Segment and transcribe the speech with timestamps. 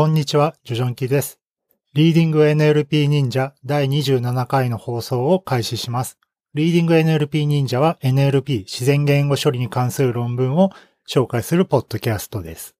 [0.00, 1.40] こんにちは、ジョジョンキです。
[1.92, 6.18] リーディング NLP 忍者第27回の放送を開始します。
[6.54, 10.70] リーディング NLP 忍者は NLP 自然言語処理に関する論文を
[11.06, 12.74] 紹介するポッドキャストです。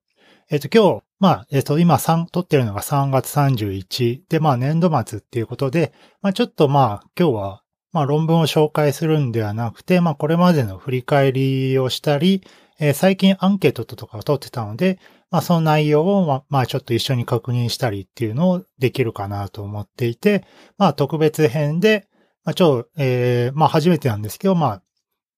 [0.49, 5.93] えっ、と、今日、まあ、えっ、と、今3、撮ってるのが3月31で、まあ、年度末っていうことで、
[6.23, 7.63] まあ、ちょっとまあ、今日は、
[7.93, 12.43] まあ、論文を紹介するんではなくて、まあ、これまでの振り返りをしたり、
[12.81, 14.99] えー、最近アンケートとかを取ってたので、
[15.31, 20.45] まあその内容をま、まあちょっと一緒に確認したりっていうのをできるかなと思っていて、
[20.79, 22.09] まあ特別編で、
[22.43, 24.83] まあちょ、えー、まあ初めてなんですけど、まあ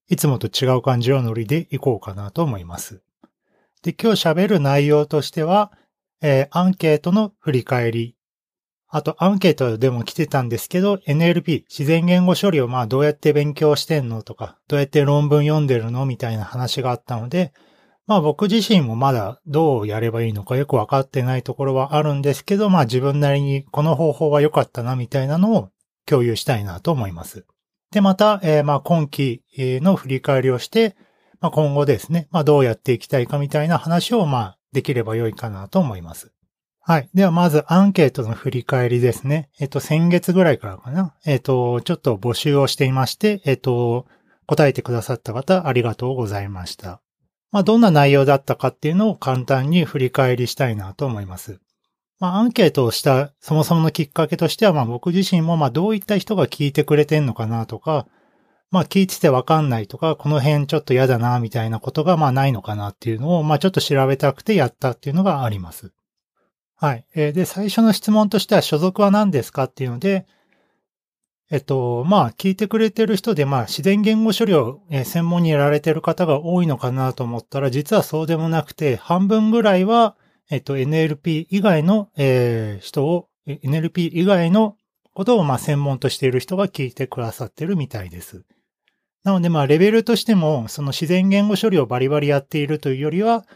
[0.09, 3.03] いつもと違う感じのノリでいこうかなと思います。
[3.83, 5.73] で、今日喋る内容としては、
[6.21, 8.17] えー、アンケートの振り返り、
[8.95, 17.55] あと、アンケートでも来てたんですけど、NLP、自然言語処理をまあどうやって勉強してんのとか、どうやって論文読んでるのみたいな話があったので、
[18.07, 25.71] まあ僕自身もまだどうやればいいのかよくわかってないところはあるんですけど、まあ自分なりにこの方法は良かったなみたいなのを
[26.05, 27.47] 共有したいなと思います。
[27.93, 30.97] で、また、えー、まあ今期の振り返りをして、
[31.41, 36.31] まあ今後ですね、まあどうやっていきたいかみたいな話をまあできれば良いかなと思います。
[36.85, 37.09] はい。
[37.15, 39.51] では、まずアンケートの振り返りですね。
[39.61, 41.15] えっと、先月ぐらいからかな。
[41.25, 44.07] えっと、ちょっと募集をしていまして、えっと、
[44.47, 47.01] 答えてくださった方、ありがとうございました。
[47.53, 51.61] まあ、どんな内容だったかっていうのを簡単に振り返りしたいなと思います。
[52.19, 58.09] まあ、アンケートをしたそもそものきっかけとしては、まあ、僕自身も、まあ、どういった人が聞いてくれてんのかなとか、
[58.73, 65.93] まあ、聞いててわかんないとか、この辺ちょっと嫌だな、みたいなことが、まあ、ないのかなっていうのを、まあ、ちょっと調べたくてやったっていうのがあります。
[66.83, 67.05] はい。
[67.15, 70.27] えー、で、最初の質問としては所属は何ですかっていうので、
[71.49, 80.17] えっと、まあ、聞いてくれてる人で、まあ、自然言語処理を専門にやられてる方が多いのかなと思ったら、実はそうでもなくて、半分ぐらいは、
[80.51, 84.77] えっと、NLP 以外の、えー、人を、NLP 以外の
[85.15, 88.43] ことを、まあ、専門としている人が聞いてくださってるみたいです。
[89.23, 93.47] なので、まあ、レベルとしても、その自然言語処理をバリバリやっているというよりは、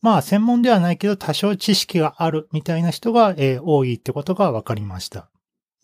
[0.00, 5.30] まあ専門ではないけど多少知識があるみたいな人が、えー、多いってことが分かりました。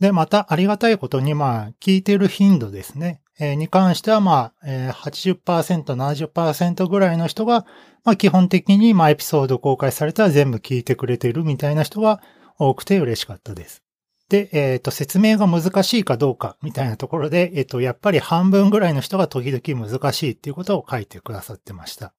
[0.00, 3.20] で、またありがたいことにまあ聞いてる頻度ですね。
[3.38, 7.64] えー、に関してはまあ、えー、80%、70%ぐらいの人が、
[8.04, 12.20] まあ基本的にまあエピソード公開されたら全部聞いてくれてるみたいな人が
[12.58, 13.82] 多くて嬉しかったです。
[14.28, 22.14] で、えっ、ー、と、説明が難しいかどうかみたいなところで、えっ、ー、と、やっぱり半分ぐらいの人が時々難しいっていうことを書いてくださってました。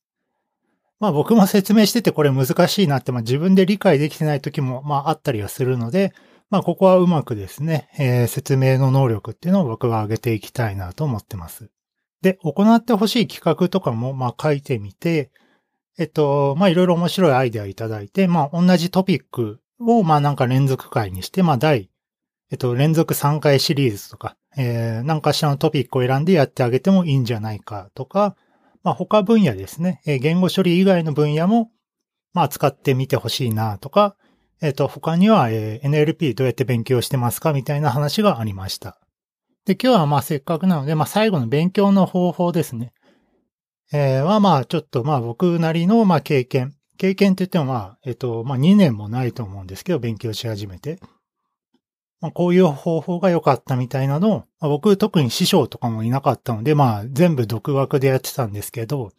[1.03, 6.14] まあ僕も説明しててこれ難しいなって、まあ自分で理解できてない時もまああったりはするので、
[6.50, 11.69] まあここはうまくですね、えー、説明の能力っていうのを僕は上げていきたいなと思ってます。
[12.22, 15.30] で、行ってほしい企画とかもまあ書いてみて、
[15.97, 21.90] えっと、まあいろいろ面白いアイデアいただいて、まあ同じトピックをまあなんか連続回にして、まあ第、
[22.50, 28.38] えっと連続3回シリーズとか、えー、何かしらのトピックを選んでやってあげてもいいんじゃないかとか、
[28.84, 31.72] まあ、他分野ですね、え言語処理以外の分野も、
[32.34, 34.16] まあ、使ってみてほしいなとか、
[34.62, 39.00] えっ、ー、と、他には、え NLP どうやって勉強してますかみたいな話がありました。
[39.66, 42.94] で、今日はまあせっかくなので、まあ最後の勉強の方法ですね。
[43.92, 46.74] えー、はまあちょっとまあ僕なりのまあ経験。
[46.98, 51.00] 経験って言ってもまあ、えっ、ー、と、まあ2年もないと思うんですけど、勉強し始めて。
[52.24, 59.12] まあ、こういう方法が良かったみたいなのを、まあ、僕特に師匠とかもいなかったので、まあ全部独学でやってたんですけど、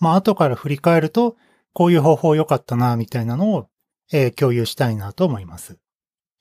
[0.00, 1.36] まあ後から振り返ると、
[1.72, 3.68] こういう方法良かったな、みたいなのを、
[4.12, 5.78] えー、共有したいなと思います。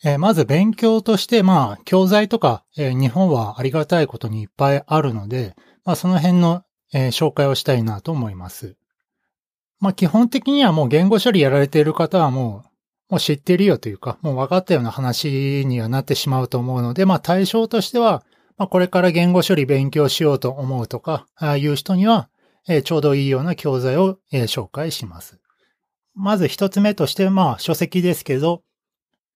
[0.03, 5.55] えー、まず勉強として、まあ教材とか、えー、日本はありがたいことにいっぱいあるので、
[5.85, 6.63] まあその辺の、
[6.95, 8.75] え紹介をしたいなと思います。
[9.79, 12.69] まあ基本的にはもう言語処理やられている方はもう
[13.09, 18.23] もう知ってるよというか、もう分かったような話にはなってしまうと思うので、まあ対象としては、
[18.57, 22.29] まあこれから言語処理勉強しようと思うとか、ああいう人には、
[22.67, 25.39] えー、ちょうどいいような教材を、えー、紹介します。
[26.15, 28.63] まず一つ目として、まあ書籍ですけど、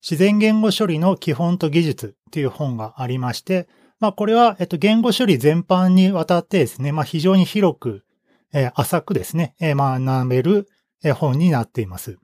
[0.01, 3.69] 自然言語処理の基本と技術っていう本がありまして、
[3.99, 8.03] まあこれは、えっと、言語処理全般にわたってですね、まあ非常に広く、
[8.51, 10.67] えー、浅くですね、えー、学べる
[11.15, 12.17] 本になっています。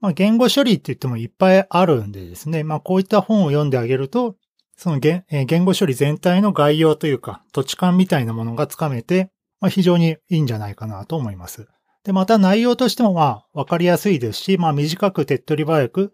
[0.00, 4.36] まあ、言語処理って言ってもいっぱいあるんでですね、まあ、こういった本を読んであげると、
[4.76, 5.24] その言,、
[5.64, 9.30] 語処理全体の概要というか、土地感みたいなものがつかめて、
[9.60, 11.68] まあ、非常にいいんじゃないかなと思います。
[12.04, 16.12] で、また内容としてもまあ、わかりやすいですし、まあ、短く手っ取り早く、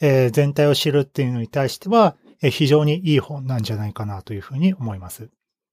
[0.00, 5.30] えー、全体を知るっていうのに対しては、えー、非常にいい本なんじゃないかなというふうに思います。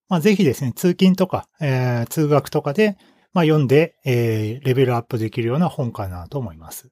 [0.10, 2.98] まあ、ぜひですね、通勤とか、えー、通学とかで、
[3.32, 6.90] まあ、読んで、えー、レベルアップできるような本かなと思います。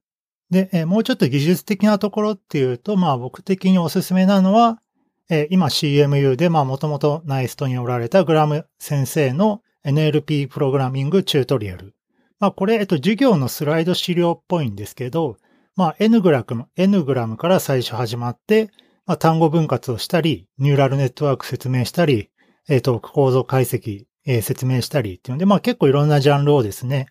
[0.52, 4.82] で、え、もうちょっと技術的なところっていうと、まあ僕的におすすめなのは、
[5.30, 11.96] え、今 CMU で、まあもともとナイストにおられたグラム先生の NLP プログラミングチュートリアル。
[12.40, 15.38] まあこれ、えっと、授業のスライド資料っぽいんですけど、
[15.78, 18.72] まあ N グラム、N グラムから最初始まって、
[19.06, 22.30] まあ単語分割をしたり、ニューラルネットワーク説明したり、
[22.68, 27.08] えっ、ー、と、構造解析、え、説明したりっていうので、まあ結構いろんなジャンルをですね、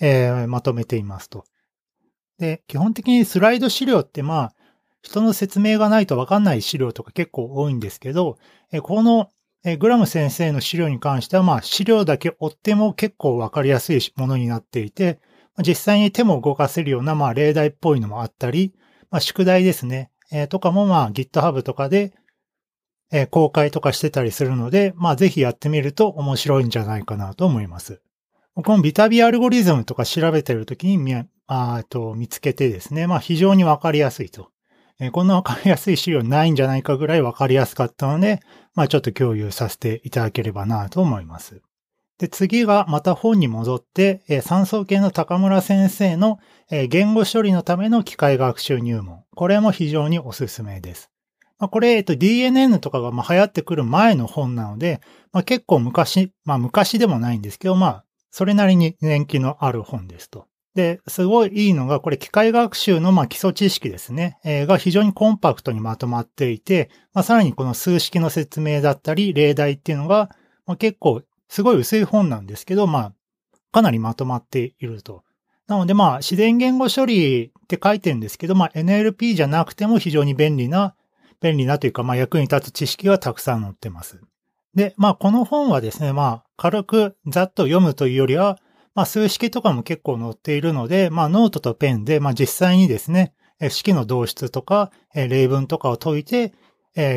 [0.00, 1.44] え、まとめていますと。
[2.40, 4.52] で、基本的にスライド資料ってまあ、
[5.02, 8.38] 人の説明がないとわかんない資料とか結構多いんですけど、
[8.82, 9.30] この
[9.78, 15.20] グラム先生の資料に関してはまあ資料だけ追っても結構わかりやすいものになっていて、
[15.58, 18.74] 実際に手も動かせるようなまあ例題っぽいのもあったり、
[19.10, 20.10] まあ宿題ですね、
[20.48, 22.14] とかもまあ GitHub とかで
[23.30, 28.00] 公開とかしてたりするので、まあぜひやってみると面白いんじゃないかなと思います。
[28.54, 34.50] このビタビアルゴリズムとか調べてるときにあと見つけてですね、まあ非常にわかりやすいと。
[35.00, 38.40] え、こんなわかりやすい資料ないんじゃないかぐらいわかりやすかったので、
[38.74, 41.60] まあちょっと共有させていただければなと思います。
[42.18, 46.38] で、次がまた本に戻って、えー、酸素系の高村先生の、
[46.70, 49.24] え、言語処理のための機械学習入門。
[49.34, 51.10] これも非常におすすめです。
[51.58, 55.00] まあ、これ、えっと、DNN とかがま流行ってくる前の本なので、
[55.32, 60.49] まあ、結構昔、まあ昔でもないんですけど、まあ、それなりに年季のある本ですと。
[60.74, 70.30] で、すごいいいのが、これ機械学習のまあ基礎知識ですね、えー、が非常にコンパクトにまとまっていて、まあ、さらにこの数式の説明だったり、例題っていうのが、
[70.66, 73.12] まあ、結構すごい薄い本なんですけど、まあ、
[73.72, 75.24] かなりまとまっていると。
[75.66, 80.96] なのでまあ、自然言語処理って書いてるんですけど、まあ NLP じゃなくても非常に便利な、
[81.40, 84.20] 便利なというか、まあ役に立つ知識がたくさん載ってます。
[84.74, 88.58] で、まあこの本はですね、まあ軽くざっと読むというよりは、
[89.00, 93.32] まあ、数式とかも結構載っているので、まあ、ノートとペンで、まあ、実際にですね、
[93.70, 96.52] 式の導出とか、例文とかを解いて、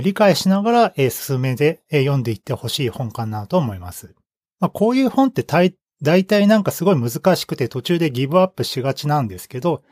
[0.02, 4.16] 理解しながら、進めて読んでいってほしい本かなと思います。
[4.62, 9.84] まあ、こういう本って大体なんかすごい難しくて途中でギブアップしがちなんですけど、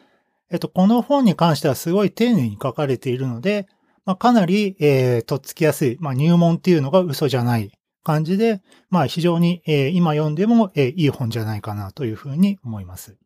[0.49, 3.67] えっと、この本に関してはすごい丁寧に書かれているので、
[4.05, 7.69] まあ、かなり、えー、とっつきやすい、まあ、入門っていうのが嘘じゃない
[8.03, 13.17] 感じで、まあ非常に、えー、今読んでも、えー、いい本じゃないかなというふうに思います。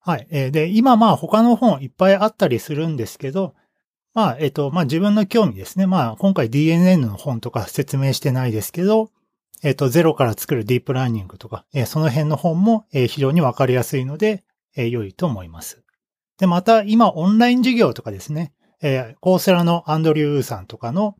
[0.00, 0.26] はい。
[0.30, 3.54] えー、で、今まあ他の本いっぱいあったりするんですけど、
[4.14, 5.86] まあ、えっ、と、まあ自分の興味ですね。
[5.86, 9.10] まあ今回 DNN の本とか説明してないですけど、
[9.62, 14.44] えっ、と、ゼロから作るディープラーニングとか、えその辺の本も、え非常にわかりやすいので、
[14.76, 15.82] え良いと思います。
[16.38, 21.16] で、また今オンライン授業とかですね、えコーセラのアンドリュー・ウーさんとかの、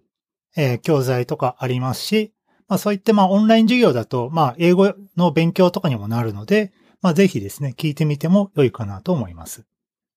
[0.57, 2.33] え教材とかありますし、
[2.69, 9.65] まあそういってまあオンライン授業だと、まあ英語の勉強とかにもなるので、まあぜひですね、聞いてみても良いかなと思います。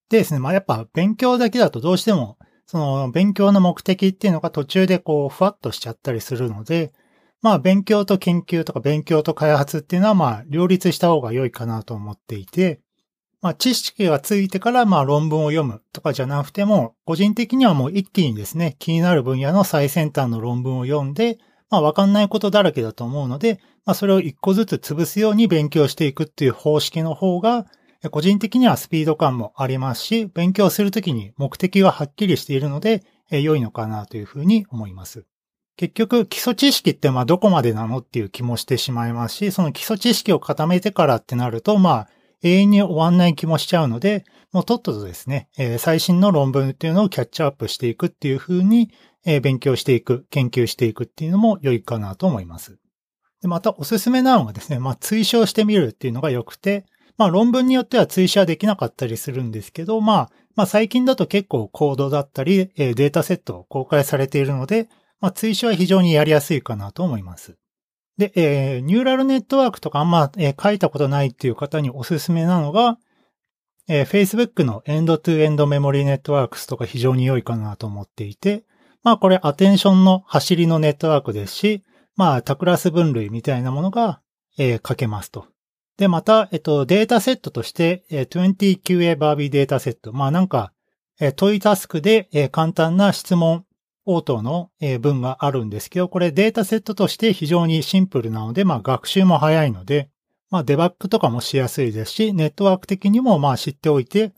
[0.09, 6.93] でですね、まあやっぱ勉強だけだとどうしても、その勉強の目的っていうのが途中でこうふわっとしちゃったりするので、
[7.41, 12.81] まあ勉強と研究とか勉強と開発っていうのはまあ両立した方が良いかなと思っていて、
[13.41, 21.39] まあ知識がついてからまあ論文を読むとかじゃなくても、個人的にはもう一気にですね、気になる分野の最先端の論文を読んで、
[21.71, 27.65] まあわかんないことだらけだと思うので、まあそれを一個ずつ潰すように勉強していくっていう方式の方が、
[28.11, 35.25] 個人的にはスピード感もありますし、勉強するときに目的がはっきりしているので、良いのかなというふうに思います。
[35.77, 42.07] 結局、基礎知識ってまあどこまでなのっていう気もしてしまいますし、その基礎知識を固めてからってなると、まあ
[42.43, 48.91] 永遠に終わんない気もしちゃうので、もうとっととですね、最新の論文っていうのをキャッチアップしていくっていうふうに、
[49.25, 52.79] えー、勉強していく、研究していくっていうのも良いかなと思います。
[53.41, 56.85] で、またおすすめなのがですね、まあ、追証してみるっていうのが良くて、
[57.17, 67.57] まあ、論文によっては追試はできなかったりするんですけど、まあ、まあ、最近だと結構コードだったり、えー、データセットを公開されているので、まあ、追試は非常にやりやすいかなと思います。
[68.17, 72.97] で、えー、ニューラルネットワークとかあんま、えー、書いたことないっていう方におすすめなのが、
[73.87, 78.63] えー、Facebook のエンドトゥエンドメモリーネットワークスとか非常に良いかなと思っていて、
[79.03, 81.83] まあこれアテンションの走りのネットワークですし、
[82.15, 84.21] まあ多クラス分類みたいなものが、
[84.57, 85.47] えー、書けますと。
[85.97, 90.13] で、また、えっと、データセットとして、えー、20QA バービーデータセット。
[90.13, 90.71] まあなんか、
[91.19, 93.65] えー、問いタスクで、えー、簡単な質問
[94.05, 100.09] 応答の、文があるんですけど、これデータセットとして非常にシンプルなので、まあ学習も早いので、
[100.49, 104.33] まあデバッグとかもしやすいですし、ネットワーク的にもまあ知っておいて、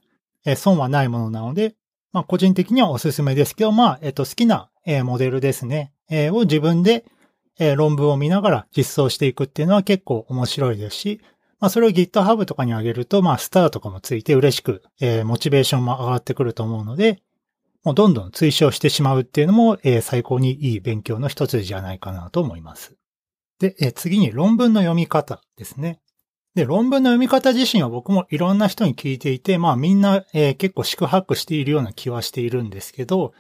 [0.46, 1.76] え、損はないものなので、
[2.12, 7.06] まあ、個人的にはおすすめですけど、まあ、えっと、好きな、え、モデルですね、え、を自分で、
[7.60, 11.22] え、論文を見ながら実装していくっていうのは結構面白いですし、
[11.60, 17.24] まあ、それを GitHub とかに上げると、まあ、スターとかもついて嬉しく、え、モチベーションも上がってくると思うので、
[17.84, 22.96] もうどんどん推奨してしまうっていうのも、えー、最高にいい勉強の一つじゃないかなと思います。
[23.60, 26.00] で、えー、次に論文の読み方ですね。
[26.56, 33.34] で、論文の読み方自身は僕もいろんな人に聞いていて、まあみんな、えー、結構四苦八苦しているような気はしているんですけど、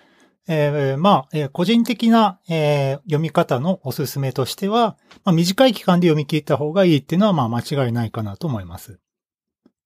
[0.47, 8.99] えー、まあ、えー、個人的な、えー、読み方のおすすめとしては、まあ、短い期間で読み切った方がいいっていうのはまあ間違いないかなと思います。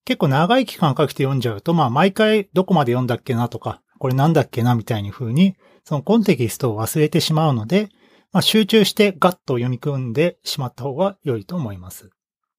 [0.04, 7.88] 結構長い期間かけて読んじゃうと、まあ毎回どこまで読んだっけなとか、これなんだっけなみたいに風に、そのコンテキストを忘れてしまうので、
[8.32, 12.10] まあ集中してガッと読み込んでしまった方が良いと思います。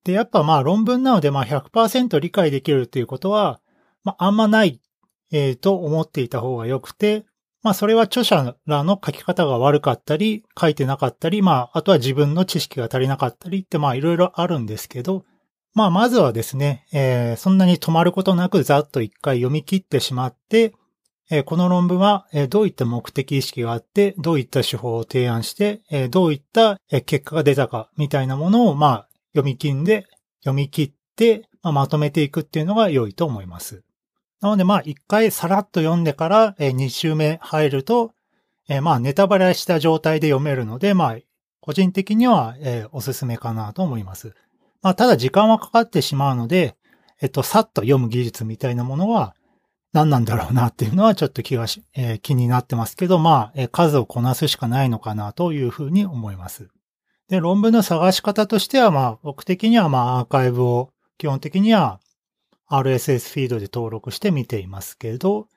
[0.04, 3.62] で、やっぱまあ論文なのでまあ100%理解できるということは、
[4.04, 4.82] まああんまない、
[5.32, 7.26] えー、と思っていた方が良くて、
[7.62, 15.26] まあそれは著者らの書き方が悪かったり、書いてなかったり、まああとは自分の知識が足りなかったりってまあいろいろあるんですけど、
[15.76, 20.74] まあまずはですね、えー、そんなに止まることなくざっと一回読み切ってしまって、
[21.46, 30.08] この論文は、どういった目的意識があって、どういった手法を提案して、どういった、結果が出たかみたいなものを、まあ読み切んで、
[30.40, 33.84] 読み切って、ま、とめていくっていうのが良いと思います。
[34.42, 38.14] なので、まあ、一回さらっと読んでから、えー、2週目入ると、
[38.82, 41.18] まあ、ネタバレした状態で読めるので、まあ、
[41.60, 42.56] 個人的には、
[42.92, 44.36] おすすめかなと思います。
[44.82, 46.76] まあ、ただ時間はかかってしまうので、
[47.22, 49.36] えっと、さっと読む技術みたいなものは、
[49.92, 56.70] 何なんだろうなっていうのはちょっと気がし、えー、気になってますけど、まあ、えー、数をこなすしかないのかなというふうに思います。
[57.30, 62.00] で、論文の探し方としては、まあ、僕的には、まあ、アーカイブを基本的には
[62.68, 65.48] RSS フィードで登録して見ていますけど、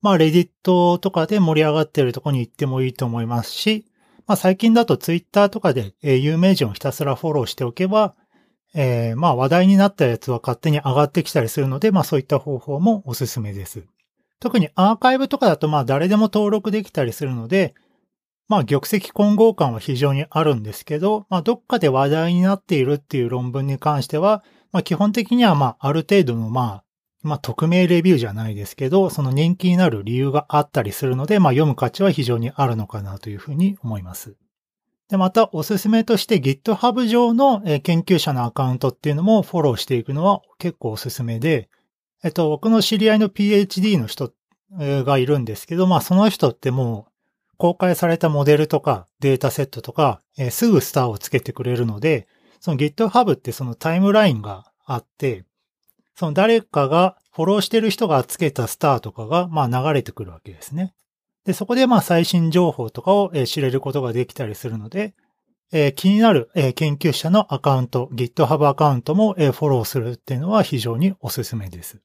[0.00, 3.86] まあ、レディットとかで盛り上がっているところに行ってもいいと思いますし、
[4.26, 8.14] まあ、最近だとツイッターとかで、有名人をひたすらフォローしておけば、
[8.74, 13.84] えー、まあ、話題になったやつは勝手に上がってきたりするので、まあ、そういった方法もおすすめです。
[14.40, 17.74] 特にアーカイブとかだと、まあ、誰でも登録できたりするので、
[18.48, 26.84] まあ、玉石混合感は非常にあるんですけど、まあ、どっかで話題になっているっていう論文に関しては、まあ、基本的には、まあ、ある程度の、まあ、
[27.22, 34.34] まあ、匿名レビューじゃないですけど、その人気になる理由があったりするので、まあ、読む価値は非常にあるのかなというふうに思います。
[35.12, 41.68] で、また、おすすめとして GitHub 上の研究者のアカウントっていうのもフォローしていくのは結構おすすめで、
[42.24, 44.32] えっと、僕の知り合いの PhD の人
[44.70, 47.08] がいるんですけど、まあ、その人っても
[47.52, 52.26] う、公開されたモデルとかデータセットとか、えー、すぐスターをつけてくれるので、
[52.60, 55.44] その GitHub ってそのタイムラインがあって、
[56.14, 60.94] その誰かがフォローしてる人がつけたスターとかが、まあ流れてくるわけですね。
[61.44, 65.14] で、そこでまあ最新情報とかを知れることができたりするので、
[65.72, 72.00] えー、気になる、えー、研究者のアカウント、GitHub アカウントも、えー、フォローするっていうのは非常におすすめです。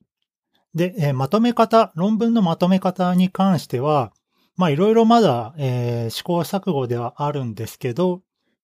[0.73, 4.13] で、えまとめ方、論文のまとめ方に関しては、
[4.55, 8.21] まあいろいろまだ、えー、試行錯誤ではあるんですけど、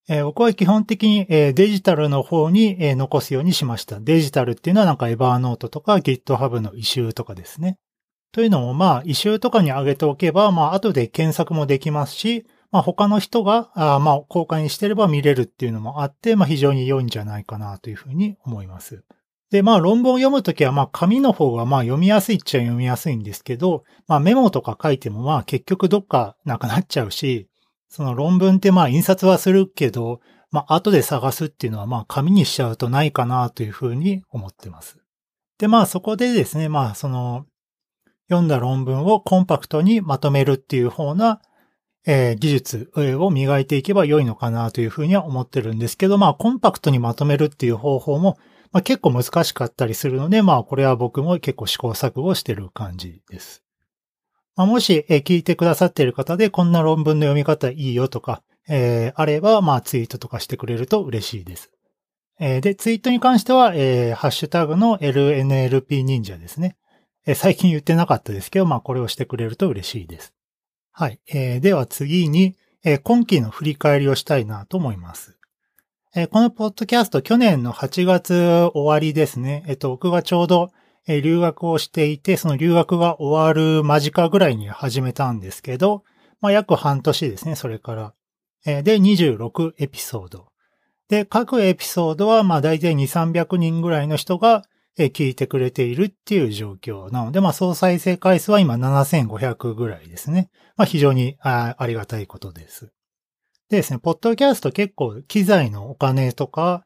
[0.08, 4.00] えー、僕は基本的に、えー、デジタルの方に、えー、残すようにしました。
[4.00, 7.78] デジタルっていうのはなんかエバーノートとか GitHub の異臭とかですね。
[8.34, 19.04] というのもまあ異臭とかに上げておけば、まあ後で検索もできますし、まあ他の人があまあ公開にしてれば見れるっていうのもあって、まあ非常に良いんじゃないかなというふうに思います。
[19.52, 27.48] で、まあ論文を読むときは、まあ紙の方がまあ読みやすいっちゃ読みやすいんですけど、まあメモとか書いてもまあ結局どっかなくなっちゃうし、
[27.88, 34.98] その論文ってまあ印刷はするけど、まあ後で探すっていうのはまあ紙にしちゃうとないかなというふうに思ってます。
[35.60, 37.46] で、まあそこでですね、まあその
[38.30, 41.42] 読んだ論文をコンパクトにまとめるっていう方な、
[42.06, 48.38] えー、技術を磨いていけば良いのかなというふうには思ってるんですけど、まあコンパクトにまとめるっていう方法も
[48.74, 53.64] まあ、結構難しかったりするので、まあこれは僕も結構試行錯誤してる感じです。
[54.56, 61.72] まあ、もし、え聞いてくださっている方でこんな論文の読み方いいよとか、えー、あれば、まあツイートとかしてくれると嬉しいです。
[62.40, 66.76] えー、で、ツイートに関しては、えー、ハッシュタグの LNLP 忍者ですね。
[67.36, 70.34] 最近言ってなかったですけど、まあこれをしてくれると嬉しいです。
[70.92, 71.20] はい。
[71.28, 75.38] えー、では次に、えー、今期の振り返りをしたいなと思います。
[76.16, 79.64] えこのポッドキャスト去年の8月終わりですね。
[79.68, 80.72] えっと、僕がちょうど、
[81.08, 86.04] え留学をしていて、その留学が終わる間近ぐらいに始めたんですけど、
[86.40, 88.14] まあ、約半年ですね、それから。
[88.64, 90.50] えで、26エピソード。
[91.10, 94.64] で、各エピソードは、まあ、大体2、300人ぐらいの人が、
[94.98, 100.50] え聞いてくれているっていう状況なので、まあ、総再生回数は今7500ぐらいですね。
[100.76, 102.92] まあ、非常にありがたいことです。
[103.70, 106.84] でですね、ポッドキャスト結構機材のお金とか、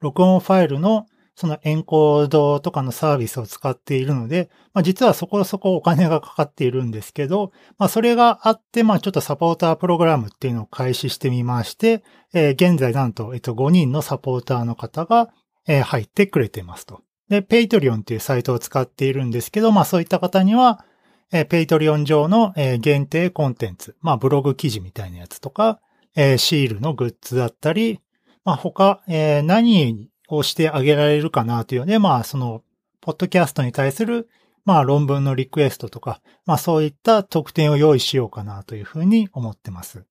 [0.00, 12.04] 録音ファイルのそのエンコードとかのサービスを使っているので、まあ、実はそこそこお金がかかっているんですけど、まあ、それがあって、まあ、ちょっとサポータープログラムっていうのを開始してみまして、
[12.34, 15.30] えー、現在なんと、えっと、5人のサポーターの方が、
[15.66, 17.00] 入ってくれてますと。
[17.30, 20.84] で、ペイトリオンっていうサイトを使っているんですけど、まあ、そういった方には、
[21.32, 25.80] えー、ペイトリオン上の、えー、限定コンテンツ、まあ、ブログ記事みたいなやつとか、
[26.16, 28.00] えー、シールのグッズだったり、
[28.44, 32.62] まあ、他、えー、何をしてあげられるかなというので、まあ、その、
[33.00, 34.28] ポッドキャストに対する、
[34.64, 40.04] まあ、論文のリクエストとか、まあ、そういった特典を用意しようかなというふうに思ってます。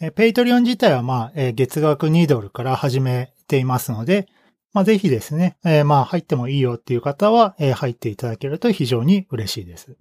[0.00, 4.26] えペイトリオン自体は、まあ、え月額2ドルから始めていますので、
[4.72, 9.96] まあ、ぜひですね、えまあ、入ってもいいよっていう方は、え入っていただけると非常に嬉しいです。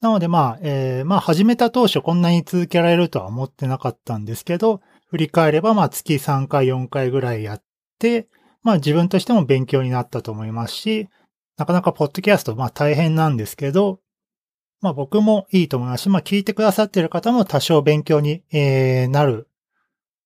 [0.00, 7.62] なので、まあ、えー、まあ、始めた当初こんなに続けられるとは思ってなかったんですけど、振り返れば、まあ、月3回、4回ぐらいやっ
[7.98, 8.28] て、
[8.62, 11.08] まあ自分としても勉強になったと思いますし、
[11.56, 14.00] なかなかポッドキャスト、まあ大変なんですけど、
[14.80, 19.48] まあ僕もいいと思いますし、まあ聞いてくださっている方も多少勉強に、えー、なる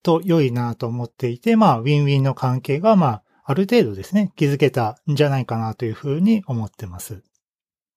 [0.02, 7.22] と良いなと思っていて、まあウィンウィンの関係が、まあある程度ですね、気づけたんじゃないかなというふうに思ってます。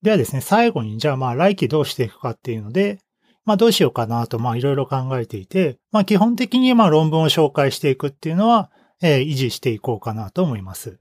[0.02, 3.00] ではですね、最後にじゃあまあ来期どうしていくかっていうので、
[3.44, 8.72] まあどうしようかなとまあいろいろ考えていて、まあ基本的にまあ論文を紹介していくっていうのは、
[9.02, 11.00] えー、維持していこうかなと思います。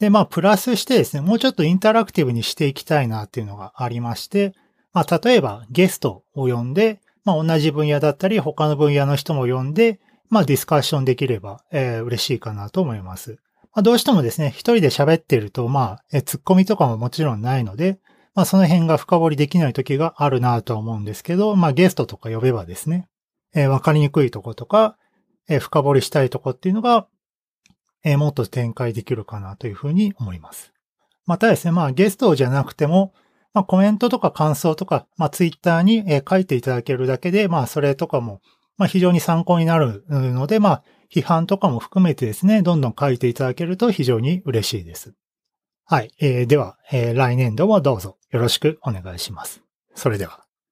[0.00, 4.54] で、まあ、プラスしてですね、もうちょっとインタラクティブにしていきたいなっていうのがありまして、
[4.94, 13.38] まあ、例えばゲストを呼んで、まあ、同じ分野だったり、他の分野の人も呼んで、まあ、ディスカッションできれば、えー、嬉しいかなと思います。
[13.72, 17.98] まあ、どうしてもですね、一人で喋ってると、まあ、えー、ツッコミとかももちろんないので、
[18.34, 23.08] まあ、その辺が深掘りできない時があるなと思うんですけど、まあ、ゲストとか呼べばですね、
[23.54, 24.96] えー、わかりにくいとことか、
[25.48, 27.06] えー、深掘りしたいとこっていうのが、
[28.04, 30.72] えー、もっと展開できるかなというふうに思います。
[31.26, 33.12] またですね、まあゲストじゃなくても、
[33.52, 38.40] まあコメントとか感想とか、まあツイッターに、え書いていただけるだけで、まあそれとかも、
[38.76, 45.14] まあ非常に参考になるので、まあ批判とかも含めてですね、どんどん書いていただけると非常に嬉しいです。
[45.84, 46.12] はい。
[46.20, 49.62] えー、では、えー、来年度もどうぞよろしくお願いします。
[49.94, 50.44] それでは。